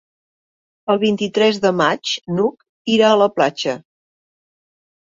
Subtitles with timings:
[0.93, 2.67] El vint-i-tres de maig n'Hug
[2.97, 3.79] irà a la platja.